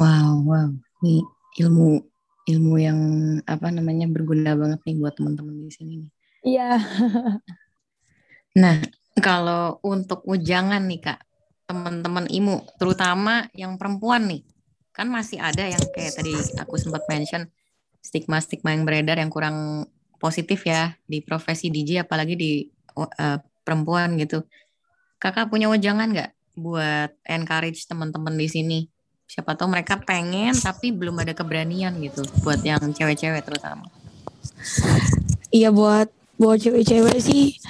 wow 0.00 0.40
wow. 0.40 0.68
Ini 1.04 1.20
ilmu 1.60 2.00
ilmu 2.48 2.74
yang 2.80 3.00
apa 3.44 3.68
namanya 3.68 4.08
berguna 4.08 4.56
banget 4.56 4.80
nih 4.88 4.96
buat 4.96 5.20
teman-teman 5.20 5.68
di 5.68 5.68
sini 5.68 5.94
nih. 6.00 6.10
Iya. 6.48 6.80
Nah 8.56 8.80
kalau 9.20 9.76
untuk 9.84 10.24
ujangan 10.24 10.80
nih 10.88 11.12
kak 11.12 11.20
teman-teman 11.68 12.24
imu 12.32 12.64
terutama 12.80 13.52
yang 13.52 13.76
perempuan 13.76 14.32
nih 14.32 14.55
kan 14.96 15.12
masih 15.12 15.36
ada 15.36 15.68
yang 15.68 15.82
kayak 15.92 16.16
tadi 16.16 16.32
aku 16.56 16.80
sempat 16.80 17.04
mention 17.12 17.44
stigma-stigma 18.00 18.72
yang 18.72 18.88
beredar 18.88 19.20
yang 19.20 19.28
kurang 19.28 19.84
positif 20.16 20.64
ya 20.64 20.96
di 21.04 21.20
profesi 21.20 21.68
DJ 21.68 22.08
apalagi 22.08 22.32
di 22.32 22.64
uh, 22.96 23.36
perempuan 23.60 24.16
gitu. 24.16 24.48
Kakak 25.20 25.52
punya 25.52 25.68
wejangan 25.68 26.08
nggak 26.08 26.32
buat 26.56 27.12
encourage 27.28 27.84
teman-teman 27.84 28.32
di 28.40 28.48
sini. 28.48 28.78
Siapa 29.28 29.52
tahu 29.52 29.68
mereka 29.76 30.00
pengen 30.00 30.56
tapi 30.56 30.96
belum 30.96 31.20
ada 31.20 31.36
keberanian 31.36 31.92
gitu 32.00 32.24
buat 32.40 32.64
yang 32.64 32.80
cewek-cewek 32.80 33.44
terutama. 33.44 33.84
Iya 35.52 35.68
buat 35.74 36.08
buat 36.40 36.56
cewek-cewek 36.56 37.20
sih 37.20 37.60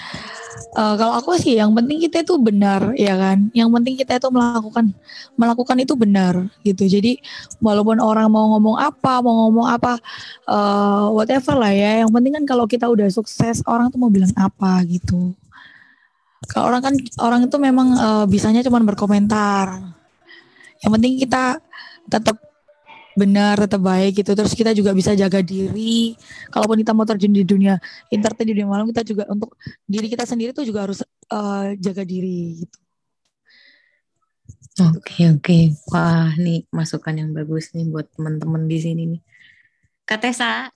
uh, 0.77 0.95
kalau 1.01 1.17
aku 1.17 1.41
sih 1.41 1.57
yang 1.57 1.73
penting 1.73 1.99
kita 2.05 2.23
itu 2.23 2.37
benar 2.37 2.93
ya 2.95 3.17
kan? 3.17 3.49
Yang 3.57 3.69
penting 3.73 3.95
kita 3.97 4.13
itu 4.21 4.29
melakukan 4.29 4.93
melakukan 5.35 5.77
itu 5.81 5.95
benar 5.97 6.35
gitu. 6.63 6.85
Jadi 6.85 7.19
walaupun 7.65 7.99
orang 7.99 8.29
mau 8.29 8.55
ngomong 8.57 8.77
apa 8.77 9.25
mau 9.25 9.49
ngomong 9.49 9.67
apa 9.67 9.99
uh, 10.47 11.09
whatever 11.17 11.57
lah 11.57 11.73
ya. 11.73 12.05
Yang 12.05 12.11
penting 12.13 12.33
kan 12.37 12.45
kalau 12.45 12.65
kita 12.69 12.87
udah 12.87 13.09
sukses 13.09 13.65
orang 13.65 13.89
tuh 13.89 13.99
mau 13.99 14.13
bilang 14.13 14.31
apa 14.37 14.85
gitu. 14.85 15.33
Kalau 16.47 16.71
orang 16.71 16.83
kan 16.85 16.95
orang 17.25 17.41
itu 17.49 17.57
memang 17.59 17.89
uh, 17.97 18.25
bisanya 18.29 18.63
cuma 18.63 18.79
berkomentar. 18.85 19.83
Yang 20.85 20.91
penting 20.93 21.13
kita 21.19 21.59
tetap 22.07 22.46
benar, 23.17 23.57
tetap 23.57 23.81
baik 23.81 24.23
gitu. 24.23 24.37
Terus 24.37 24.53
kita 24.53 24.77
juga 24.77 24.93
bisa 24.93 25.17
jaga 25.17 25.41
diri. 25.41 26.15
Kalaupun 26.53 26.79
kita 26.85 26.93
mau 26.93 27.09
terjun 27.09 27.33
di 27.33 27.43
dunia 27.43 27.81
entertain 28.13 28.47
di 28.47 28.55
dunia 28.55 28.69
malam, 28.69 28.87
kita 28.93 29.03
juga 29.03 29.25
untuk 29.33 29.57
diri 29.89 30.07
kita 30.07 30.29
sendiri 30.29 30.53
tuh 30.53 30.69
juga 30.69 30.85
harus 30.85 31.01
uh, 31.33 31.73
jaga 31.81 32.05
diri 32.05 32.63
gitu. 32.63 32.79
Oke 34.77 34.93
okay, 35.01 35.25
oke, 35.33 35.41
okay. 35.41 35.63
wah 35.89 36.37
nih 36.37 36.69
masukan 36.69 37.17
yang 37.17 37.33
bagus 37.33 37.73
nih 37.73 37.89
buat 37.89 38.13
teman-teman 38.13 38.69
di 38.69 38.77
sini 38.77 39.03
nih. 39.09 39.23
Katesa, 40.05 40.69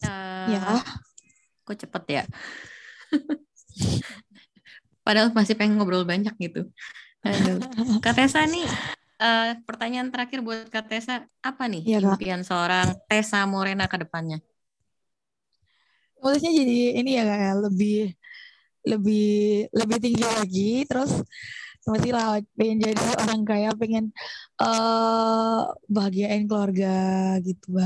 uh, 0.00 0.48
ya, 0.48 0.80
kok 1.68 1.76
cepet 1.76 2.04
ya? 2.08 2.24
Padahal 5.04 5.36
masih 5.36 5.52
pengen 5.60 5.76
ngobrol 5.76 6.08
banyak 6.08 6.32
gitu. 6.40 6.72
Aduh. 7.24 7.60
Kak 8.04 8.16
Tessa 8.16 8.44
nih, 8.44 8.64
uh, 9.20 9.58
pertanyaan 9.66 10.10
terakhir 10.10 10.40
buat 10.40 10.66
Kak 10.70 10.90
Tessa, 10.90 11.26
apa 11.42 11.64
nih 11.66 11.82
ya, 11.86 11.98
impian 12.02 12.42
seorang 12.42 12.94
Tessa 13.06 13.44
Morena 13.44 13.86
ke 13.86 14.00
depannya? 14.00 14.38
Maksudnya 16.22 16.52
jadi 16.56 16.78
ini 17.04 17.10
ya 17.20 17.22
kayak 17.28 17.42
ya, 17.44 17.52
lebih 17.68 17.98
lebih 18.84 19.28
lebih 19.72 19.96
tinggi 20.00 20.24
lagi, 20.24 20.70
terus 20.88 21.12
masih 21.84 22.16
lah 22.16 22.40
pengen 22.56 22.80
jadi 22.80 23.04
orang 23.20 23.44
kaya 23.44 23.70
pengen 23.76 24.08
uh, 24.56 25.68
bahagiain 25.84 26.48
keluarga 26.48 27.36
gitu 27.44 27.76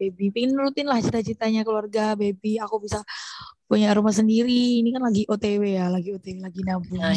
baby 0.00 0.32
pengen 0.32 0.56
rutin 0.56 0.88
lah 0.88 1.04
cita-citanya 1.04 1.60
keluarga 1.60 2.16
baby 2.16 2.56
aku 2.56 2.80
bisa 2.80 3.04
punya 3.72 3.88
rumah 3.96 4.12
sendiri. 4.12 4.84
Ini 4.84 4.92
kan 4.92 5.00
lagi 5.08 5.24
OTW 5.24 5.62
ya, 5.64 5.88
lagi 5.88 6.12
OTW, 6.12 6.44
lagi 6.44 6.60
nabung. 6.60 7.00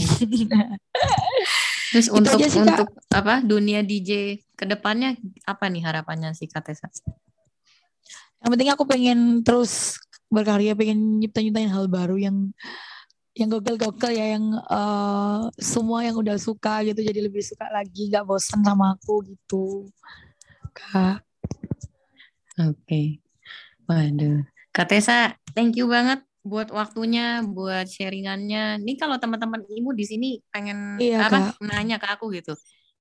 Terus 1.96 2.12
Itu 2.12 2.20
untuk 2.20 2.40
sih, 2.44 2.60
Kak. 2.60 2.68
untuk 2.68 2.90
apa 3.08 3.40
dunia 3.40 3.80
DJ 3.80 4.44
ke 4.52 4.68
depannya 4.68 5.16
apa 5.48 5.72
nih 5.72 5.80
harapannya 5.80 6.36
si 6.36 6.44
Katesa? 6.44 6.92
Yang 8.44 8.50
penting 8.52 8.70
aku 8.75 8.84
pengen 8.84 9.20
terus 9.48 9.96
berkarya, 10.28 10.75
pengen 10.75 11.24
nyiptain-nyiptain 11.24 11.72
hal 11.72 11.88
baru 11.88 12.20
yang 12.20 12.52
yang 13.32 13.48
gokil-gokil 13.48 14.12
ya, 14.12 14.36
yang 14.36 14.60
eh, 14.60 15.40
semua 15.56 16.04
yang 16.04 16.20
udah 16.20 16.36
suka 16.36 16.84
gitu 16.84 17.00
jadi 17.00 17.32
lebih 17.32 17.40
suka 17.40 17.72
lagi, 17.72 18.12
gak 18.12 18.28
bosan 18.28 18.60
sama 18.60 19.00
aku 19.00 19.24
gitu. 19.32 19.88
Kak. 20.75 21.24
Oke. 22.60 23.24
Waduh. 23.88 24.44
Katesa, 24.75 25.40
thank 25.56 25.80
you 25.80 25.88
banget 25.88 26.20
buat 26.46 26.70
waktunya, 26.70 27.42
buat 27.42 27.90
sharingannya. 27.90 28.78
Nih 28.86 28.96
kalau 29.02 29.18
teman-teman 29.18 29.66
ibu 29.66 29.90
di 29.98 30.06
sini 30.06 30.30
pengen 30.54 31.02
Iya, 31.02 31.25
apa 31.25 31.58
nanya 31.58 31.98
ke 31.98 32.06
aku 32.06 32.30
gitu. 32.38 32.54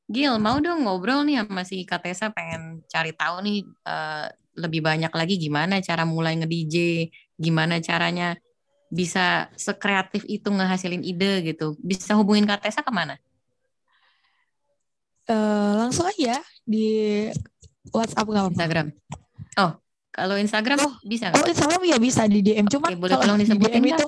Gil, 0.09 0.41
mau 0.41 0.57
dong 0.65 0.89
ngobrol 0.89 1.29
nih 1.29 1.45
sama 1.45 1.63
si 1.69 1.85
Katesa 1.85 2.33
pengen 2.33 2.81
cari 2.89 3.13
tahu 3.13 3.45
nih 3.45 3.59
eh, 3.85 4.27
lebih 4.57 4.81
banyak 4.81 5.13
lagi 5.13 5.37
gimana 5.37 5.85
cara 5.85 6.09
mulai 6.09 6.41
nge-DJ, 6.41 6.77
gimana 7.37 7.85
caranya 7.85 8.33
bisa 8.89 9.53
sekreatif 9.61 10.25
itu 10.25 10.49
ngehasilin 10.49 11.05
ide 11.05 11.45
gitu. 11.45 11.77
Bisa 11.85 12.17
hubungin 12.17 12.49
Katesa 12.49 12.81
ke 12.81 12.93
mana? 12.93 13.21
Eh, 15.29 15.73
langsung 15.77 16.09
aja 16.09 16.41
di 16.65 17.29
WhatsApp 17.93 18.25
apa-apa. 18.25 18.57
Instagram. 18.57 18.89
Oh, 19.61 19.84
kalau 20.14 20.35
Instagram 20.37 20.78
Oh, 20.80 20.94
bisa 21.02 21.28
Kalau 21.28 21.42
nggak? 21.42 21.52
Instagram 21.52 21.80
ya 21.85 21.97
bisa 21.99 22.23
di 22.25 22.38
DM. 22.38 22.66
Cuman 22.66 22.88
Oke, 22.88 22.97
boleh 22.97 23.12
kalau 23.12 23.25
tolong 23.26 23.37
di 23.37 23.44
disebutin 23.44 23.75
DM 23.75 23.85
nggak? 23.85 23.99
itu 23.99 24.06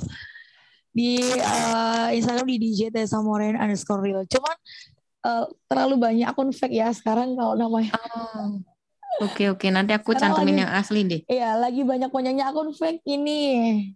di 0.88 1.10
eh, 1.20 2.08
Instagram 2.14 2.46
di 2.46 2.56
DJ 2.58 2.80
Tessa 2.88 3.18
Moren 3.18 3.54
underscore 3.54 4.00
real. 4.00 4.22
Cuman 4.24 4.56
eh, 5.22 5.44
terlalu 5.66 5.94
banyak 5.96 6.26
akun 6.26 6.50
fake 6.50 6.72
ya 6.74 6.88
sekarang 6.90 7.34
kalau 7.34 7.52
namanya. 7.52 7.90
Oh, 8.08 8.62
oke 9.20 9.44
oke. 9.50 9.66
Nanti 9.68 9.92
aku 9.92 10.14
Sekarang 10.14 10.38
cantumin 10.38 10.54
lagi- 10.56 10.62
yang 10.62 10.72
asli 10.72 11.00
deh. 11.02 11.20
Iya, 11.26 11.50
lagi 11.54 11.82
banyak 11.82 12.08
banyaknya 12.08 12.44
akun 12.46 12.70
fake 12.70 13.02
ini. 13.04 13.40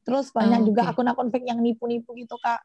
Terus 0.02 0.28
banyak 0.28 0.60
Oh, 0.60 0.66
juga 0.66 0.82
akun-akun 0.86 1.30
fake 1.30 1.46
yang 1.46 1.58
nipu-nipu 1.58 2.12
gitu, 2.14 2.34
Kak. 2.36 2.60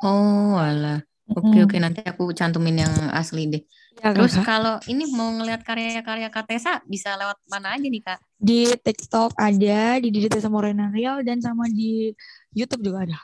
Oh, 0.00 0.56
alah. 0.56 1.00
Oke 1.28 1.58
Mm. 1.58 1.64
oke. 1.66 1.76
Nanti 1.76 2.00
aku 2.02 2.30
cantumin 2.30 2.78
yang 2.78 2.94
asli 3.10 3.46
deh. 3.46 3.62
Ya, 3.96 4.12
Terus 4.12 4.36
kalau 4.44 4.76
ini 4.86 5.08
mau 5.08 5.32
ngeliat 5.32 5.64
karya-karya 5.64 6.28
Katesa 6.28 6.84
bisa 6.84 7.16
lewat 7.16 7.40
mana 7.48 7.74
aja 7.74 7.86
nih 7.86 8.02
Kak? 8.04 8.20
di 8.36 8.68
TikTok 8.68 9.32
ada, 9.40 9.96
di 9.96 10.12
DJ 10.12 10.28
Tessa 10.28 10.52
Moren 10.52 10.92
real 10.92 11.24
dan 11.24 11.40
sama 11.40 11.64
di 11.72 12.12
YouTube 12.52 12.84
juga 12.84 13.08
ada. 13.08 13.18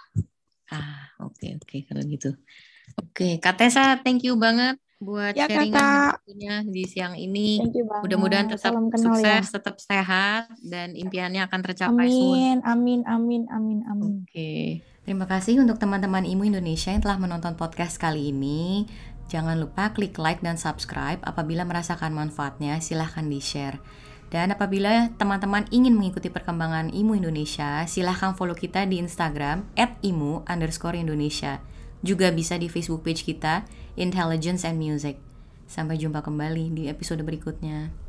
Ah, 0.73 1.13
oke 1.21 1.61
oke 1.61 1.77
kalau 1.85 2.01
gitu. 2.09 2.33
Oke, 2.97 3.37
Katesa, 3.37 4.01
thank 4.01 4.25
you 4.25 4.37
banget 4.37 4.81
buat 4.97 5.35
Ya, 5.35 5.45
sharingan 5.51 5.75
Kakak. 5.75 6.13
waktunya 6.25 6.55
di 6.65 6.83
siang 6.89 7.15
ini. 7.17 7.61
Mudah-mudahan 8.01 8.49
tetap 8.49 8.73
Salam 8.73 8.89
kenal 8.89 9.17
sukses, 9.17 9.45
ya. 9.45 9.53
tetap 9.53 9.77
sehat, 9.77 10.45
dan 10.65 10.97
impiannya 10.97 11.45
akan 11.45 11.61
tercapai 11.61 12.09
soon. 12.09 12.63
Amin, 12.65 12.65
amin, 12.65 13.01
amin, 13.05 13.43
amin, 13.53 13.79
amin. 13.85 14.13
Oke. 14.25 14.81
Terima 15.03 15.27
kasih 15.27 15.59
untuk 15.59 15.83
teman-teman 15.83 16.23
IMU 16.23 16.47
Indonesia 16.47 16.95
yang 16.95 17.03
telah 17.03 17.19
menonton 17.19 17.59
podcast 17.59 17.99
kali 17.99 18.31
ini. 18.31 18.87
Jangan 19.33 19.57
lupa 19.65 19.97
klik 19.97 20.21
like 20.21 20.45
dan 20.45 20.61
subscribe. 20.61 21.17
Apabila 21.25 21.65
merasakan 21.65 22.13
manfaatnya, 22.13 22.85
silahkan 22.85 23.25
di-share. 23.25 23.81
Dan 24.29 24.53
apabila 24.53 25.09
teman-teman 25.17 25.65
ingin 25.73 25.97
mengikuti 25.97 26.29
perkembangan 26.29 26.93
IMU 26.93 27.17
Indonesia, 27.17 27.85
silahkan 27.89 28.37
follow 28.37 28.53
kita 28.53 28.85
di 28.85 29.01
Instagram 29.01 29.65
@imu 30.05 30.45
underscore 30.45 31.01
Indonesia. 31.01 31.65
Juga 32.05 32.29
bisa 32.29 32.61
di 32.61 32.69
Facebook 32.69 33.01
page 33.05 33.25
kita, 33.25 33.65
Intelligence 33.97 34.69
and 34.69 34.77
Music. 34.77 35.17
Sampai 35.65 35.97
jumpa 35.97 36.21
kembali 36.21 36.69
di 36.77 36.83
episode 36.93 37.25
berikutnya. 37.25 38.02